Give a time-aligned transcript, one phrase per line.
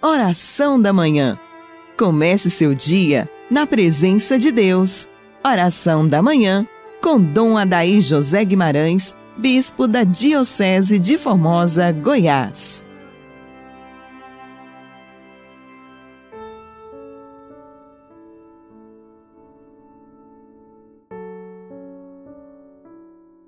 [0.00, 1.36] Oração da Manhã.
[1.98, 5.08] Comece seu dia na presença de Deus.
[5.44, 6.64] Oração da Manhã
[7.02, 12.84] com Dom Adaí José Guimarães, Bispo da Diocese de Formosa, Goiás.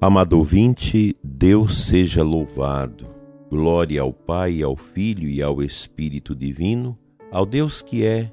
[0.00, 3.19] Amado ouvinte, Deus seja louvado.
[3.50, 6.96] Glória ao Pai, ao Filho e ao Espírito Divino,
[7.32, 8.32] ao Deus que é,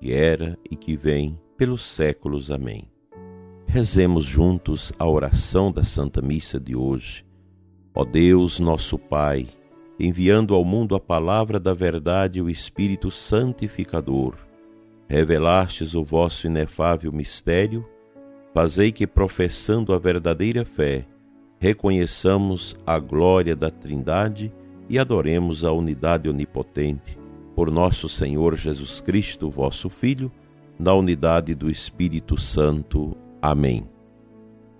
[0.00, 2.50] que era e que vem, pelos séculos.
[2.50, 2.88] Amém.
[3.66, 7.26] Rezemos juntos a oração da Santa Missa de hoje.
[7.94, 9.48] Ó Deus, nosso Pai,
[10.00, 14.34] enviando ao mundo a palavra da verdade e o Espírito Santificador,
[15.06, 17.86] revelastes o vosso inefável mistério,
[18.54, 21.06] fazei que, professando a verdadeira fé,
[21.64, 24.52] reconheçamos a glória da Trindade
[24.86, 27.18] e adoremos a unidade onipotente,
[27.56, 30.30] por nosso Senhor Jesus Cristo, vosso Filho,
[30.78, 33.16] na unidade do Espírito Santo.
[33.40, 33.88] Amém.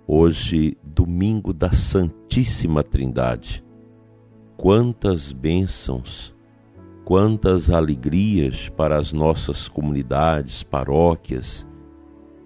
[0.05, 3.65] Hoje, domingo da Santíssima Trindade.
[4.55, 6.35] Quantas bênçãos,
[7.03, 11.67] quantas alegrias para as nossas comunidades, paróquias,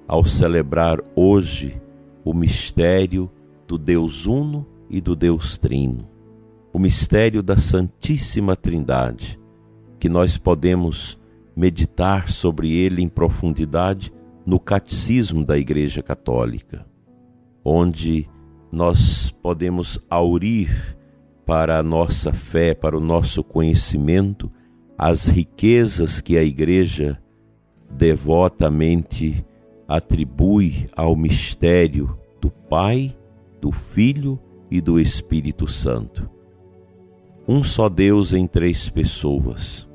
[0.08, 1.78] ao celebrar hoje
[2.24, 3.30] o mistério
[3.70, 6.10] do Deus Uno e do Deus Trino,
[6.74, 9.40] o mistério da Santíssima Trindade,
[10.00, 11.20] que nós podemos
[11.56, 14.12] meditar sobre ele em profundidade
[14.44, 16.84] no Catecismo da Igreja Católica,
[17.64, 18.28] onde
[18.72, 20.98] nós podemos aurir
[21.46, 24.52] para a nossa fé, para o nosso conhecimento,
[24.98, 27.22] as riquezas que a Igreja
[27.88, 29.46] devotamente
[29.88, 33.16] atribui ao mistério do Pai
[33.60, 36.30] do Filho e do Espírito Santo.
[37.48, 39.88] Um só Deus em três pessoas,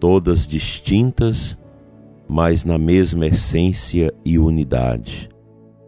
[0.00, 1.56] todas distintas,
[2.28, 5.28] mas na mesma essência e unidade.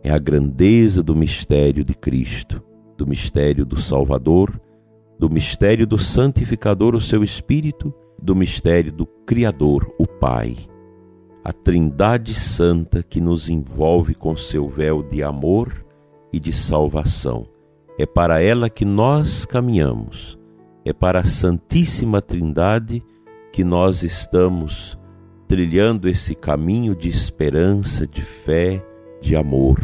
[0.03, 2.63] É a grandeza do mistério de Cristo,
[2.97, 4.61] do mistério do Salvador,
[5.19, 10.57] do mistério do Santificador, o seu Espírito, do mistério do Criador, o Pai.
[11.43, 15.83] A Trindade Santa que nos envolve com seu véu de amor
[16.34, 17.46] e de salvação.
[17.96, 20.36] É para ela que nós caminhamos,
[20.84, 23.05] é para a Santíssima Trindade
[23.52, 24.98] que nós estamos
[25.46, 28.84] trilhando esse caminho de esperança, de fé,
[29.20, 29.78] de amor.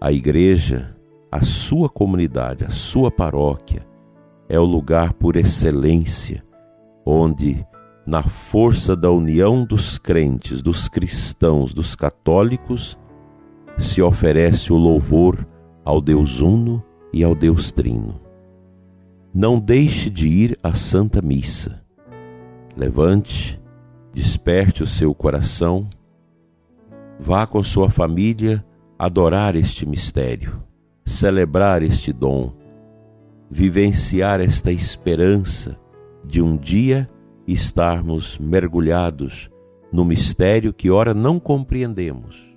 [0.00, 0.96] A igreja,
[1.30, 3.86] a sua comunidade, a sua paróquia,
[4.48, 6.42] é o lugar por excelência
[7.06, 7.64] onde,
[8.04, 12.98] na força da união dos crentes, dos cristãos, dos católicos,
[13.78, 15.46] se oferece o louvor
[15.84, 18.20] ao Deus Uno e ao Deus Trino.
[19.32, 21.82] Não deixe de ir à Santa Missa.
[22.76, 23.60] Levante,
[24.12, 25.88] desperte o seu coração,
[27.18, 28.64] vá com sua família
[28.98, 30.62] adorar este mistério,
[31.04, 32.52] celebrar este dom,
[33.50, 35.76] vivenciar esta esperança
[36.24, 37.08] de um dia
[37.46, 39.50] estarmos mergulhados
[39.92, 42.53] no mistério que ora não compreendemos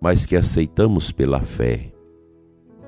[0.00, 1.92] mas que aceitamos pela fé.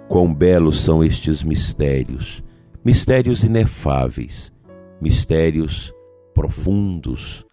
[0.09, 2.43] Quão belos são estes mistérios,
[2.85, 4.53] mistérios inefáveis,
[5.01, 5.93] mistérios
[6.35, 7.45] profundos,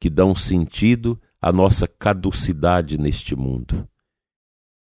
[0.00, 3.88] que dão sentido à nossa caducidade neste mundo.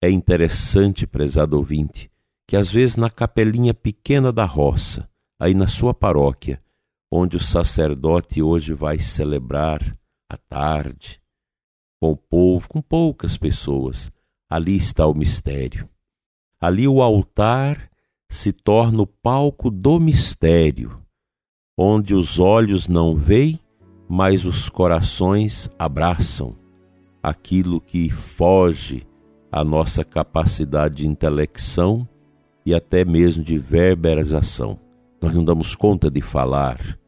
[0.03, 2.11] É interessante, prezado ouvinte,
[2.47, 5.09] que às vezes na capelinha pequena da roça,
[5.39, 6.63] aí na sua paróquia,
[7.11, 9.97] onde o sacerdote hoje vai celebrar
[10.29, 11.21] à tarde,
[12.01, 14.11] com o povo, com poucas pessoas,
[14.51, 15.89] ali está o mistério.
[16.61, 17.89] Ali o altar
[18.29, 21.01] se torna o palco do mistério,
[21.79, 23.61] onde os olhos não veem,
[24.09, 26.57] mas os corações abraçam
[27.23, 29.07] aquilo que foge
[29.53, 32.07] à nossa capacidade de intelecção
[32.67, 34.79] e até mesmo de verbalização.
[35.23, 36.99] Nós não damos conta de falar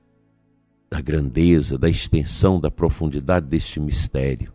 [0.89, 4.53] da grandeza, da extensão, da profundidade deste mistério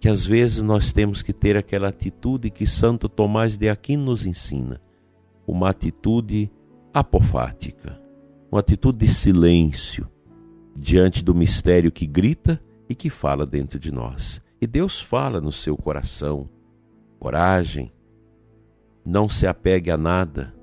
[0.00, 4.24] que às vezes nós temos que ter aquela atitude que Santo Tomás de Aquino nos
[4.24, 4.80] ensina,
[5.46, 6.50] uma atitude
[6.92, 8.00] apofática,
[8.50, 10.08] uma atitude de silêncio
[10.74, 12.58] diante do mistério que grita
[12.88, 14.40] e que fala dentro de nós.
[14.58, 16.48] E Deus fala no seu coração.
[17.18, 17.92] Coragem,
[19.04, 20.54] não se apegue a nada,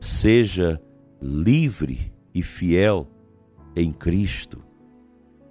[0.00, 0.82] seja
[1.22, 3.06] livre e fiel
[3.76, 4.64] em Cristo.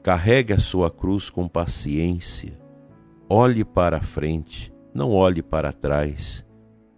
[0.03, 2.58] Carregue a sua cruz com paciência
[3.29, 6.43] Olhe para a frente, não olhe para trás.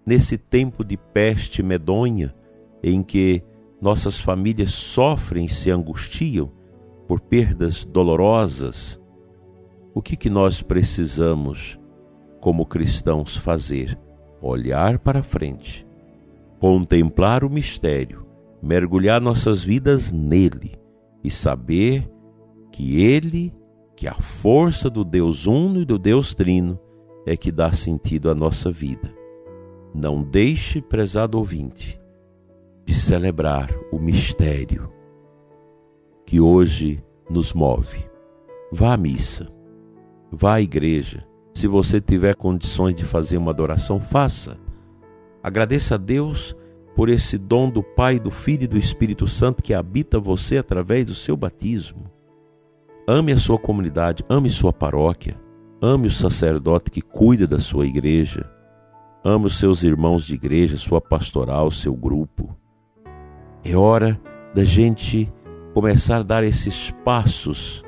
[0.06, 2.34] Nesse tempo de peste medonha,
[2.82, 3.44] em que
[3.82, 6.50] nossas famílias sofrem e se angustiam,
[7.06, 8.98] por perdas dolorosas,
[9.94, 11.78] o que, que nós precisamos,
[12.40, 14.00] como cristãos, fazer?
[14.42, 15.86] Olhar para frente,
[16.60, 18.26] contemplar o mistério,
[18.62, 20.72] mergulhar nossas vidas nele
[21.22, 22.10] e saber
[22.72, 23.54] que ele,
[24.02, 26.80] que a força do Deus Uno e do Deus Trino
[27.24, 29.14] é que dá sentido à nossa vida.
[29.94, 32.02] Não deixe, prezado ouvinte,
[32.84, 34.92] de celebrar o mistério
[36.26, 37.00] que hoje
[37.30, 38.04] nos move.
[38.72, 39.48] Vá à missa,
[40.32, 41.24] vá à igreja.
[41.54, 44.58] Se você tiver condições de fazer uma adoração, faça.
[45.44, 46.56] Agradeça a Deus
[46.96, 51.06] por esse dom do Pai, do Filho e do Espírito Santo que habita você através
[51.06, 52.10] do seu batismo.
[53.08, 55.40] Ame a sua comunidade, ame sua paróquia,
[55.82, 58.50] ame o sacerdote que cuida da sua igreja,
[59.24, 62.56] ame os seus irmãos de igreja, sua pastoral, seu grupo.
[63.64, 64.20] É hora
[64.54, 65.32] da gente
[65.74, 67.84] começar a dar esses passos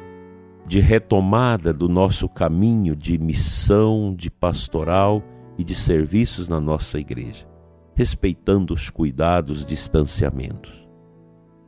[0.65, 5.21] de retomada do nosso caminho de missão, de pastoral
[5.57, 7.53] e de serviços na nossa igreja
[7.95, 10.71] respeitando os cuidados, distanciamentos.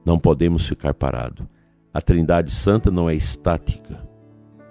[0.06, 1.45] Não podemos ficar parados.
[1.95, 4.06] A Trindade Santa não é estática,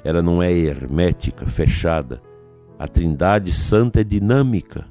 [0.04, 2.20] ela não é hermética, fechada.
[2.78, 4.84] A Trindade Santa é dinâmica.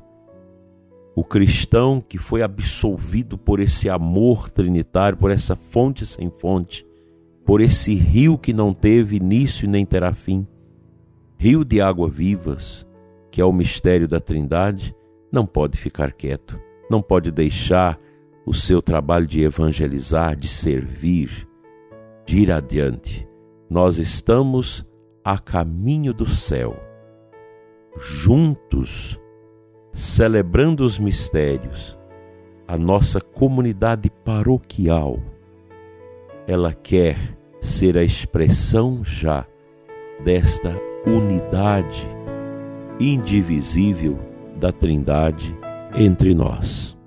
[1.15, 6.83] O cristão que foi absolvido por esse amor trinitário, por essa fonte sem fonte,
[7.45, 10.47] por esse rio que não teve início nem terá fim,
[11.38, 12.83] rio de água vivas,
[13.30, 14.95] que é o mistério da Trindade,
[15.31, 16.59] não pode ficar quieto,
[16.89, 18.00] não pode deixar
[18.44, 21.47] o seu trabalho de evangelizar, de servir,
[22.25, 23.27] de ir adiante.
[23.69, 24.85] Nós estamos
[25.23, 26.75] a caminho do céu,
[27.97, 29.19] juntos,
[29.93, 31.97] celebrando os mistérios.
[32.67, 35.19] A nossa comunidade paroquial,
[36.47, 37.17] ela quer
[37.61, 39.45] ser a expressão já
[40.23, 40.73] desta
[41.05, 42.09] unidade
[42.99, 44.17] indivisível
[44.55, 45.55] da Trindade
[45.95, 46.97] entre nós.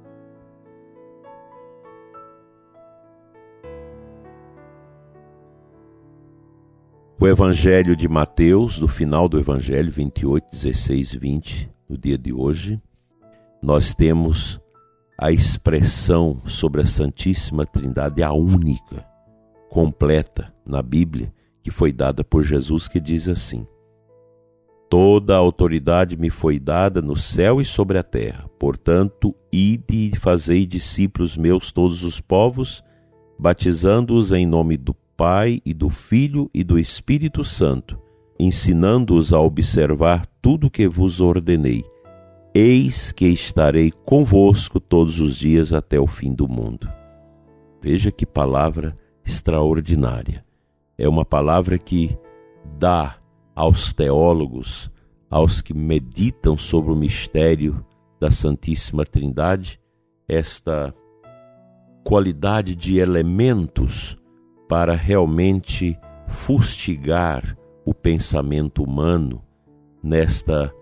[7.18, 12.30] O Evangelho de Mateus, do final do Evangelho 28, 16 e 20, no dia de
[12.30, 12.78] hoje,
[13.62, 14.60] nós temos
[15.18, 19.02] a expressão sobre a Santíssima Trindade, a única,
[19.70, 21.32] completa na Bíblia,
[21.62, 23.66] que foi dada por Jesus, que diz assim:
[24.90, 28.46] Toda a autoridade me foi dada no céu e sobre a terra.
[28.58, 32.84] Portanto, ide e fazei discípulos meus todos os povos,
[33.38, 37.98] batizando-os em nome do Pai e do Filho e do Espírito Santo,
[38.38, 41.84] ensinando-os a observar tudo o que vos ordenei.
[42.54, 46.86] Eis que estarei convosco todos os dias até o fim do mundo.
[47.80, 50.44] Veja que palavra extraordinária.
[50.98, 52.16] É uma palavra que
[52.78, 53.16] dá
[53.54, 54.90] aos teólogos,
[55.30, 57.84] aos que meditam sobre o mistério
[58.20, 59.80] da Santíssima Trindade,
[60.28, 60.94] esta
[62.04, 64.16] qualidade de elementos
[64.68, 65.98] para realmente
[66.28, 69.42] fustigar o pensamento humano
[70.02, 70.74] nesta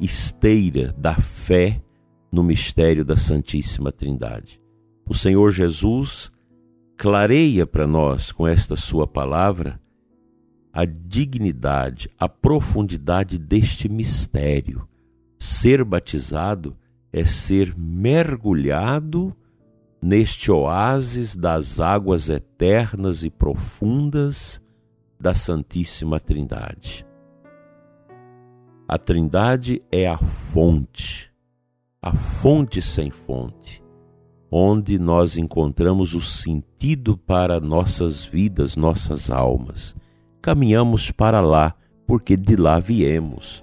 [0.00, 1.82] esteira da fé
[2.30, 4.60] no mistério da Santíssima Trindade.
[5.06, 6.30] O Senhor Jesus
[6.96, 9.80] clareia para nós com esta sua palavra
[10.72, 14.86] a dignidade, a profundidade deste mistério.
[15.38, 16.76] Ser batizado
[17.12, 19.34] é ser mergulhado
[20.00, 24.60] neste oásis das águas eternas e profundas
[25.18, 27.06] da Santíssima Trindade.
[28.86, 31.30] A Trindade é a fonte,
[32.00, 33.82] a fonte sem fonte,
[34.50, 39.94] onde nós encontramos o sentido para nossas vidas, nossas almas
[40.40, 41.74] caminhamos para lá,
[42.06, 43.62] porque de lá viemos.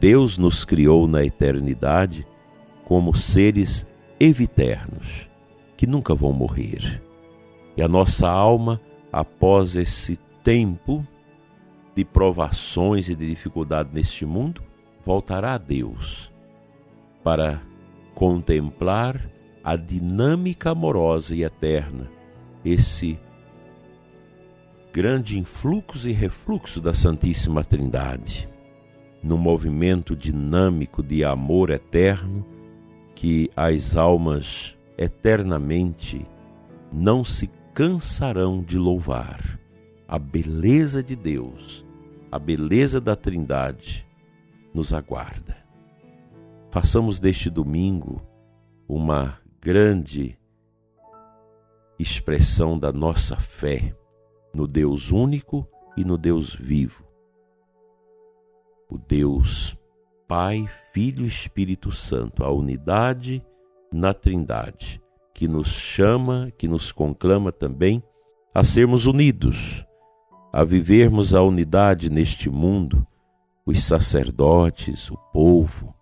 [0.00, 2.26] Deus nos criou na eternidade
[2.84, 3.86] como seres
[4.18, 5.28] eviternos,
[5.82, 7.02] que nunca vão morrer.
[7.76, 8.80] E a nossa alma,
[9.12, 11.04] após esse tempo
[11.92, 14.62] de provações e de dificuldade neste mundo,
[15.04, 16.32] voltará a Deus
[17.24, 17.60] para
[18.14, 19.28] contemplar
[19.64, 22.08] a dinâmica amorosa e eterna,
[22.64, 23.18] esse
[24.92, 28.48] grande influxo e refluxo da Santíssima Trindade,
[29.20, 32.46] num movimento dinâmico de amor eterno
[33.16, 36.26] que as almas eternamente
[36.92, 39.58] não se cansarão de louvar.
[40.06, 41.86] A beleza de Deus,
[42.30, 44.06] a beleza da Trindade
[44.74, 45.56] nos aguarda.
[46.70, 48.22] Façamos deste domingo
[48.88, 50.38] uma grande
[51.98, 53.94] expressão da nossa fé
[54.54, 55.66] no Deus único
[55.96, 57.04] e no Deus vivo.
[58.90, 59.76] O Deus
[60.26, 63.44] Pai, Filho e Espírito Santo, a unidade
[63.92, 65.00] na Trindade,
[65.34, 68.02] que nos chama, que nos conclama também
[68.54, 69.86] a sermos unidos,
[70.52, 73.06] a vivermos a unidade neste mundo,
[73.64, 75.94] os sacerdotes, o povo,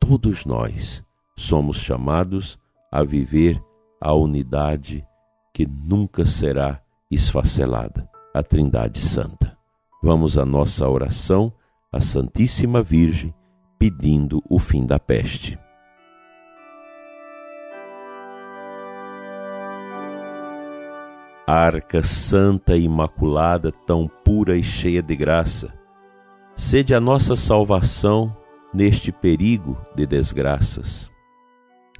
[0.00, 1.04] todos nós
[1.36, 2.58] somos chamados
[2.90, 3.62] a viver
[4.00, 5.04] a unidade
[5.52, 9.56] que nunca será esfacelada, a Trindade Santa.
[10.02, 11.52] Vamos à nossa oração
[11.92, 13.32] à Santíssima Virgem,
[13.78, 15.58] pedindo o fim da peste.
[21.46, 25.74] Arca santa e imaculada, tão pura e cheia de graça,
[26.56, 28.34] sede a nossa salvação
[28.72, 31.10] neste perigo de desgraças.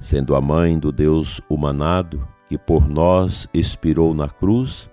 [0.01, 4.89] Sendo a mãe do Deus humanado, que por nós expirou na cruz,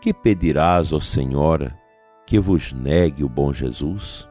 [0.00, 1.74] que pedirás, ó Senhora,
[2.26, 4.28] que vos negue o bom Jesus?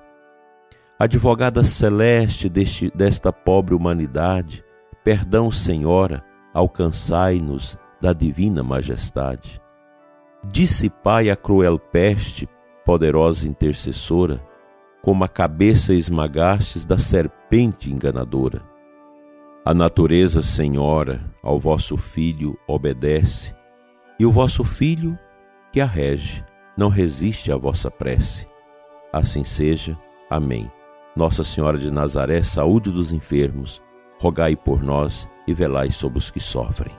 [0.99, 4.63] Advogada celeste deste, desta pobre humanidade,
[5.03, 9.61] perdão, Senhora, alcançai-nos da divina majestade.
[10.43, 12.47] Dissipai a cruel peste,
[12.85, 14.43] poderosa intercessora,
[15.01, 18.63] como a cabeça esmagastes da serpente enganadora.
[19.63, 23.55] A natureza, Senhora, ao vosso Filho obedece,
[24.19, 25.17] e o vosso Filho,
[25.71, 26.43] que a rege,
[26.77, 28.47] não resiste à vossa prece.
[29.11, 29.97] Assim seja.
[30.29, 30.71] Amém.
[31.15, 33.81] Nossa Senhora de Nazaré, saúde dos enfermos,
[34.19, 36.93] rogai por nós e velai sobre os que sofrem.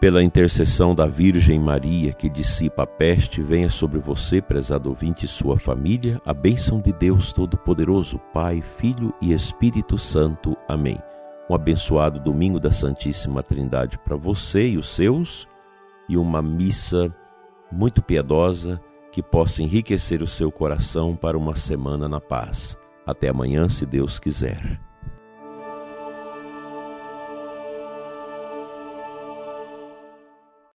[0.00, 5.28] Pela intercessão da Virgem Maria, que dissipa a peste, venha sobre você, prezado ouvinte, e
[5.28, 10.56] sua família, a bênção de Deus Todo-Poderoso, Pai, Filho e Espírito Santo.
[10.66, 10.98] Amém.
[11.50, 15.46] Um abençoado domingo da Santíssima Trindade para você e os seus,
[16.08, 17.14] e uma missa
[17.70, 18.80] muito piedosa
[19.12, 22.74] que possa enriquecer o seu coração para uma semana na paz.
[23.06, 24.80] Até amanhã, se Deus quiser.